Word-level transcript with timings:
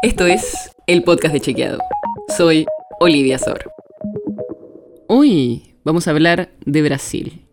Esto 0.00 0.26
es 0.26 0.70
el 0.86 1.02
podcast 1.02 1.34
de 1.34 1.40
Chequeado. 1.40 1.80
Soy 2.36 2.66
Olivia 3.00 3.36
Sor. 3.36 3.72
Hoy 5.08 5.74
vamos 5.82 6.06
a 6.06 6.12
hablar 6.12 6.50
de 6.64 6.82
Brasil. 6.82 7.44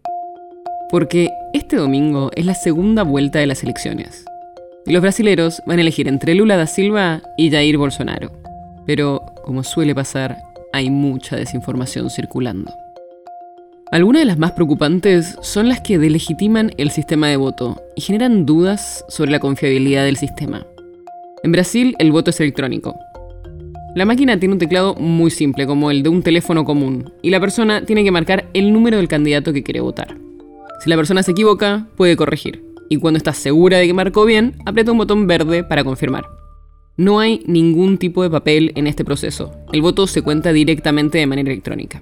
Porque 0.91 1.31
este 1.53 1.75
domingo 1.75 2.29
es 2.35 2.45
la 2.45 2.53
segunda 2.53 3.01
vuelta 3.01 3.39
de 3.39 3.47
las 3.47 3.63
elecciones. 3.63 4.25
Los 4.85 5.01
brasileros 5.01 5.63
van 5.65 5.79
a 5.79 5.81
elegir 5.81 6.07
entre 6.07 6.35
Lula 6.35 6.55
da 6.55 6.67
Silva 6.67 7.23
y 7.35 7.49
Jair 7.49 7.79
Bolsonaro. 7.79 8.31
Pero, 8.85 9.23
como 9.43 9.63
suele 9.63 9.95
pasar, 9.95 10.37
hay 10.71 10.91
mucha 10.91 11.37
desinformación 11.37 12.11
circulando. 12.11 12.71
Algunas 13.91 14.21
de 14.21 14.25
las 14.25 14.37
más 14.37 14.51
preocupantes 14.51 15.35
son 15.41 15.67
las 15.67 15.81
que 15.81 15.97
delegitiman 15.97 16.73
el 16.77 16.91
sistema 16.91 17.27
de 17.27 17.37
voto 17.37 17.81
y 17.95 18.01
generan 18.01 18.45
dudas 18.45 19.03
sobre 19.09 19.31
la 19.31 19.39
confiabilidad 19.39 20.05
del 20.05 20.17
sistema. 20.17 20.67
En 21.45 21.51
Brasil 21.51 21.95
el 21.99 22.11
voto 22.11 22.31
es 22.31 22.39
electrónico. 22.39 22.95
La 23.93 24.05
máquina 24.05 24.39
tiene 24.39 24.53
un 24.53 24.59
teclado 24.59 24.95
muy 24.95 25.29
simple, 25.29 25.67
como 25.67 25.91
el 25.91 26.01
de 26.01 26.09
un 26.09 26.23
teléfono 26.23 26.65
común, 26.65 27.13
y 27.21 27.29
la 27.29 27.39
persona 27.39 27.85
tiene 27.85 28.03
que 28.03 28.09
marcar 28.09 28.49
el 28.55 28.73
número 28.73 28.97
del 28.97 29.07
candidato 29.07 29.53
que 29.53 29.61
quiere 29.61 29.79
votar. 29.79 30.17
Si 30.79 30.89
la 30.89 30.95
persona 30.95 31.21
se 31.21 31.33
equivoca, 31.33 31.87
puede 31.97 32.15
corregir, 32.17 32.63
y 32.89 32.97
cuando 32.97 33.19
está 33.19 33.31
segura 33.31 33.77
de 33.77 33.85
que 33.85 33.93
marcó 33.93 34.25
bien, 34.25 34.55
aprieta 34.65 34.91
un 34.91 34.97
botón 34.97 35.27
verde 35.27 35.63
para 35.63 35.83
confirmar. 35.83 36.25
No 36.97 37.19
hay 37.19 37.43
ningún 37.45 37.99
tipo 37.99 38.23
de 38.23 38.31
papel 38.31 38.71
en 38.73 38.87
este 38.87 39.05
proceso. 39.05 39.51
El 39.71 39.83
voto 39.83 40.07
se 40.07 40.23
cuenta 40.23 40.51
directamente 40.51 41.19
de 41.19 41.27
manera 41.27 41.51
electrónica. 41.51 42.01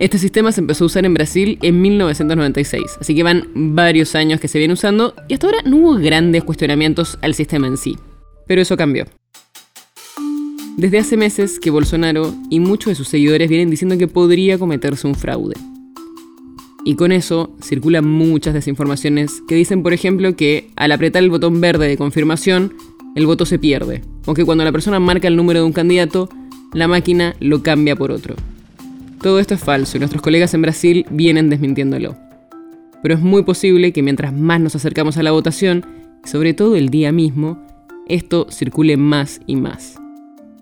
Este 0.00 0.18
sistema 0.18 0.50
se 0.50 0.62
empezó 0.62 0.82
a 0.82 0.86
usar 0.88 1.06
en 1.06 1.14
Brasil 1.14 1.60
en 1.62 1.80
1996, 1.80 2.98
así 3.00 3.14
que 3.14 3.22
van 3.22 3.46
varios 3.54 4.16
años 4.16 4.40
que 4.40 4.48
se 4.48 4.58
viene 4.58 4.74
usando 4.74 5.14
y 5.28 5.34
hasta 5.34 5.46
ahora 5.46 5.62
no 5.64 5.76
hubo 5.76 5.94
grandes 5.94 6.42
cuestionamientos 6.42 7.18
al 7.22 7.34
sistema 7.34 7.68
en 7.68 7.76
sí. 7.76 7.96
Pero 8.48 8.60
eso 8.62 8.76
cambió. 8.76 9.06
Desde 10.76 10.98
hace 10.98 11.16
meses 11.16 11.60
que 11.60 11.70
Bolsonaro 11.70 12.34
y 12.50 12.60
muchos 12.60 12.90
de 12.90 12.94
sus 12.94 13.08
seguidores 13.08 13.48
vienen 13.48 13.70
diciendo 13.70 13.98
que 13.98 14.08
podría 14.08 14.58
cometerse 14.58 15.06
un 15.06 15.14
fraude. 15.14 15.54
Y 16.84 16.94
con 16.94 17.12
eso 17.12 17.54
circulan 17.62 18.08
muchas 18.08 18.54
desinformaciones 18.54 19.42
que 19.46 19.54
dicen, 19.54 19.82
por 19.82 19.92
ejemplo, 19.92 20.34
que 20.36 20.70
al 20.76 20.92
apretar 20.92 21.22
el 21.22 21.30
botón 21.30 21.60
verde 21.60 21.88
de 21.88 21.96
confirmación, 21.96 22.72
el 23.14 23.26
voto 23.26 23.44
se 23.44 23.58
pierde, 23.58 24.02
o 24.24 24.34
que 24.34 24.44
cuando 24.44 24.64
la 24.64 24.72
persona 24.72 25.00
marca 25.00 25.28
el 25.28 25.36
número 25.36 25.60
de 25.60 25.66
un 25.66 25.72
candidato, 25.72 26.28
la 26.72 26.88
máquina 26.88 27.34
lo 27.40 27.62
cambia 27.62 27.96
por 27.96 28.12
otro. 28.12 28.36
Todo 29.20 29.40
esto 29.40 29.54
es 29.54 29.60
falso 29.60 29.96
y 29.96 30.00
nuestros 30.00 30.22
colegas 30.22 30.54
en 30.54 30.62
Brasil 30.62 31.04
vienen 31.10 31.50
desmintiéndolo. 31.50 32.16
Pero 33.02 33.14
es 33.14 33.20
muy 33.20 33.42
posible 33.42 33.92
que 33.92 34.02
mientras 34.02 34.32
más 34.32 34.60
nos 34.60 34.76
acercamos 34.76 35.16
a 35.18 35.22
la 35.22 35.32
votación, 35.32 35.84
sobre 36.24 36.54
todo 36.54 36.76
el 36.76 36.88
día 36.88 37.10
mismo, 37.10 37.66
esto 38.08 38.46
circule 38.50 38.96
más 38.96 39.40
y 39.46 39.56
más. 39.56 39.96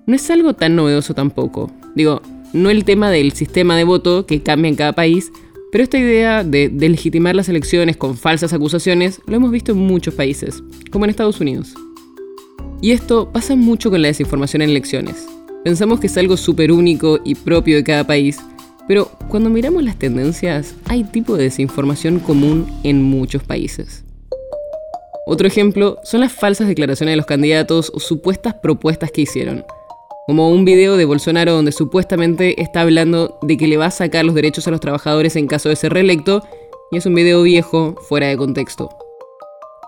No 0.07 0.15
es 0.15 0.31
algo 0.31 0.55
tan 0.55 0.77
novedoso 0.77 1.15
tampoco. 1.15 1.71
Digo, 1.95 2.23
no 2.53 2.71
el 2.71 2.85
tema 2.85 3.11
del 3.11 3.33
sistema 3.33 3.77
de 3.77 3.85
voto 3.85 4.27
que 4.27 4.43
cambia 4.43 4.69
en 4.69 4.77
cada 4.77 4.93
país, 4.93 5.33
pero 5.73 5.85
esta 5.85 5.99
idea 5.99 6.45
de 6.45 6.71
legitimar 6.71 7.35
las 7.35 7.49
elecciones 7.49 7.97
con 7.97 8.17
falsas 8.17 8.53
acusaciones 8.53 9.21
lo 9.27 9.37
hemos 9.37 9.51
visto 9.51 9.73
en 9.73 9.79
muchos 9.79 10.15
países, 10.15 10.63
como 10.91 11.05
en 11.05 11.11
Estados 11.11 11.41
Unidos. 11.41 11.75
Y 12.81 12.93
esto 12.93 13.31
pasa 13.33 13.57
mucho 13.57 13.91
con 13.91 14.03
la 14.03 14.09
desinformación 14.09 14.63
en 14.63 14.71
elecciones. 14.71 15.27
Pensamos 15.65 15.99
que 15.99 16.07
es 16.07 16.17
algo 16.17 16.37
súper 16.37 16.71
único 16.71 17.19
y 17.25 17.35
propio 17.35 17.77
de 17.77 17.85
cada 17.85 18.07
país, 18.07 18.39
pero 18.87 19.11
cuando 19.29 19.51
miramos 19.51 19.83
las 19.83 19.99
tendencias, 19.99 20.77
hay 20.87 21.03
tipo 21.03 21.37
de 21.37 21.45
desinformación 21.45 22.21
común 22.21 22.67
en 22.85 23.03
muchos 23.03 23.43
países. 23.43 24.06
Otro 25.29 25.49
ejemplo 25.49 25.99
son 26.05 26.21
las 26.21 26.33
falsas 26.33 26.69
declaraciones 26.69 27.13
de 27.13 27.17
los 27.17 27.27
candidatos 27.27 27.91
o 27.93 27.99
supuestas 27.99 28.55
propuestas 28.55 29.11
que 29.11 29.23
hicieron. 29.23 29.65
Como 30.29 30.51
un 30.51 30.65
video 30.65 30.97
de 30.97 31.05
Bolsonaro 31.05 31.53
donde 31.53 31.73
supuestamente 31.73 32.63
está 32.63 32.83
hablando 32.83 33.37
de 33.43 33.57
que 33.57 33.67
le 33.67 33.77
va 33.77 33.87
a 33.87 33.91
sacar 33.91 34.25
los 34.25 34.37
derechos 34.37 34.69
a 34.69 34.71
los 34.71 34.79
trabajadores 34.79 35.35
en 35.35 35.49
caso 35.49 35.69
de 35.69 35.75
ser 35.75 35.93
reelecto, 35.93 36.45
y 36.93 36.99
es 36.99 37.07
un 37.07 37.15
video 37.17 37.43
viejo, 37.43 37.97
fuera 38.09 38.29
de 38.29 38.37
contexto. 38.37 38.89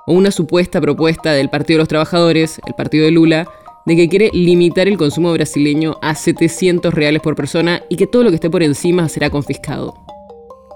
O 0.09 0.15
una 0.15 0.33
supuesta 0.33 0.81
propuesta 0.81 1.33
del 1.33 1.51
Partido 1.51 1.77
de 1.77 1.83
los 1.83 1.89
Trabajadores, 1.89 2.61
el 2.67 2.75
partido 2.75 3.05
de 3.05 3.13
Lula, 3.13 3.49
de 3.87 3.95
que 3.95 4.09
quiere 4.09 4.31
limitar 4.33 4.89
el 4.89 4.99
consumo 4.99 5.33
brasileño 5.33 5.99
a 6.03 6.17
700 6.17 6.93
reales 6.93 7.23
por 7.23 7.37
persona 7.37 7.85
y 7.89 7.97
que 7.97 8.09
todo 8.09 8.25
lo 8.25 8.31
que 8.31 8.37
esté 8.37 8.51
por 8.51 8.65
encima 8.65 9.09
será 9.09 9.31
confiscado. 9.31 9.95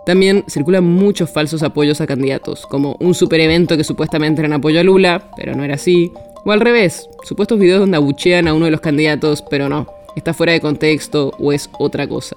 También 0.04 0.44
circulan 0.48 0.84
muchos 0.84 1.30
falsos 1.30 1.62
apoyos 1.62 2.00
a 2.00 2.06
candidatos, 2.06 2.66
como 2.66 2.96
un 2.98 3.14
super 3.14 3.40
evento 3.40 3.76
que 3.76 3.84
supuestamente 3.84 4.40
era 4.40 4.46
en 4.46 4.54
apoyo 4.54 4.80
a 4.80 4.82
Lula, 4.82 5.30
pero 5.36 5.54
no 5.54 5.62
era 5.62 5.74
así, 5.74 6.10
o 6.44 6.50
al 6.50 6.60
revés, 6.60 7.08
supuestos 7.22 7.58
videos 7.58 7.80
donde 7.80 7.96
abuchean 7.96 8.48
a 8.48 8.54
uno 8.54 8.64
de 8.64 8.72
los 8.72 8.80
candidatos, 8.80 9.42
pero 9.48 9.68
no, 9.68 9.86
está 10.16 10.34
fuera 10.34 10.52
de 10.52 10.60
contexto 10.60 11.32
o 11.38 11.52
es 11.52 11.70
otra 11.78 12.08
cosa. 12.08 12.36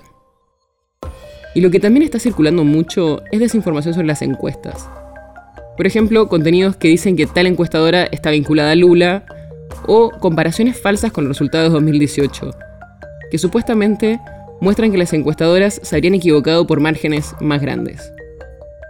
Y 1.56 1.62
lo 1.62 1.72
que 1.72 1.80
también 1.80 2.04
está 2.04 2.20
circulando 2.20 2.64
mucho 2.64 3.24
es 3.32 3.40
desinformación 3.40 3.94
sobre 3.94 4.08
las 4.08 4.22
encuestas. 4.22 4.88
Por 5.76 5.88
ejemplo, 5.88 6.28
contenidos 6.28 6.76
que 6.76 6.88
dicen 6.88 7.16
que 7.16 7.26
tal 7.26 7.48
encuestadora 7.48 8.04
está 8.12 8.30
vinculada 8.30 8.72
a 8.72 8.76
Lula 8.76 9.26
o 9.88 10.12
comparaciones 10.12 10.80
falsas 10.80 11.12
con 11.12 11.24
los 11.24 11.30
resultados 11.30 11.70
de 11.70 11.74
2018, 11.74 12.52
que 13.32 13.38
supuestamente 13.38 14.20
muestran 14.62 14.92
que 14.92 14.98
las 14.98 15.14
encuestadoras 15.14 15.80
se 15.84 15.96
habrían 15.96 16.16
equivocado 16.16 16.66
por 16.68 16.80
márgenes 16.80 17.36
más 17.40 17.62
grandes. 17.62 18.12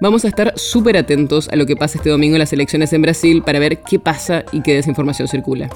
Vamos 0.02 0.26
a 0.26 0.28
estar 0.28 0.53
súper 0.58 0.98
atentos 0.98 1.48
a 1.50 1.56
lo 1.56 1.66
que 1.66 1.76
pasa 1.76 1.98
este 1.98 2.09
domingo 2.09 2.36
en 2.36 2.40
las 2.40 2.53
elecciones 2.53 2.92
en 2.94 3.02
Brasil 3.02 3.42
para 3.44 3.59
ver 3.59 3.80
qué 3.80 3.98
pasa 3.98 4.44
y 4.52 4.62
qué 4.62 4.75
desinformación 4.75 5.28
circula. 5.28 5.70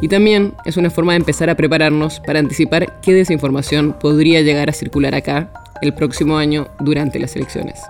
Y 0.00 0.08
también 0.08 0.54
es 0.64 0.76
una 0.76 0.90
forma 0.90 1.12
de 1.12 1.18
empezar 1.18 1.48
a 1.50 1.56
prepararnos 1.56 2.20
para 2.20 2.38
anticipar 2.38 3.00
qué 3.00 3.14
desinformación 3.14 3.94
podría 3.98 4.42
llegar 4.42 4.68
a 4.68 4.72
circular 4.72 5.14
acá 5.14 5.50
el 5.82 5.94
próximo 5.94 6.38
año 6.38 6.68
durante 6.80 7.18
las 7.18 7.36
elecciones. 7.36 7.80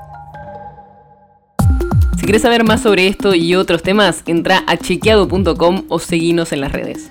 Si 2.18 2.22
quieres 2.22 2.42
saber 2.42 2.64
más 2.64 2.82
sobre 2.82 3.06
esto 3.06 3.34
y 3.34 3.54
otros 3.54 3.82
temas, 3.82 4.22
entra 4.26 4.64
a 4.66 4.76
chequeado.com 4.76 5.84
o 5.88 5.98
seguinos 5.98 6.52
en 6.52 6.60
las 6.60 6.72
redes. 6.72 7.10